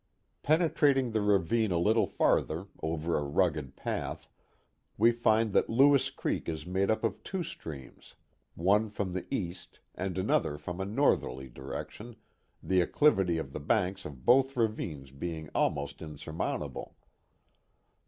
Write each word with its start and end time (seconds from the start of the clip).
Penetrating 0.41 1.11
the 1.11 1.21
ravine 1.21 1.71
a 1.71 1.77
little 1.77 2.07
farther, 2.07 2.65
over 2.81 3.15
a 3.15 3.21
rugged 3.23 3.75
path, 3.75 4.25
we 4.97 5.11
find 5.11 5.53
that 5.53 5.69
Lewis 5.69 6.09
Creek 6.09 6.49
is 6.49 6.65
made 6.65 6.89
up 6.89 7.03
of 7.03 7.21
two 7.21 7.43
streams, 7.43 8.15
one 8.55 8.89
from 8.89 9.13
the 9.13 9.27
east 9.31 9.79
and 9.93 10.17
another 10.17 10.57
from 10.57 10.81
a 10.81 10.85
northerly 10.85 11.49
direction, 11.49 12.15
the 12.63 12.81
acclivity 12.81 13.37
of 13.37 13.53
the 13.53 13.59
banks 13.59 14.03
of 14.03 14.25
both 14.25 14.57
ravines 14.57 15.11
being 15.11 15.51
almost 15.53 16.01
insurmountable. 16.01 16.95